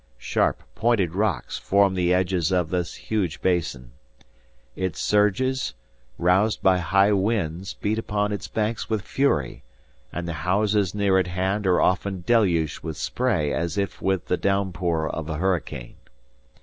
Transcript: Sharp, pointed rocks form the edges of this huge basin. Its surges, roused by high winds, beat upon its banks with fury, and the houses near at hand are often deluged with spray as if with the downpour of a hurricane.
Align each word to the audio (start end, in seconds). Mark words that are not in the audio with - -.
Sharp, 0.17 0.63
pointed 0.73 1.13
rocks 1.13 1.59
form 1.59 1.93
the 1.93 2.11
edges 2.11 2.51
of 2.51 2.71
this 2.71 2.95
huge 2.95 3.39
basin. 3.39 3.91
Its 4.75 4.99
surges, 4.99 5.75
roused 6.17 6.63
by 6.63 6.79
high 6.79 7.11
winds, 7.11 7.75
beat 7.75 7.99
upon 7.99 8.31
its 8.31 8.47
banks 8.47 8.89
with 8.89 9.03
fury, 9.03 9.63
and 10.11 10.27
the 10.27 10.33
houses 10.41 10.95
near 10.95 11.19
at 11.19 11.27
hand 11.27 11.67
are 11.67 11.79
often 11.79 12.23
deluged 12.25 12.79
with 12.81 12.97
spray 12.97 13.53
as 13.53 13.77
if 13.77 14.01
with 14.01 14.25
the 14.25 14.37
downpour 14.37 15.07
of 15.07 15.29
a 15.29 15.37
hurricane. 15.37 15.97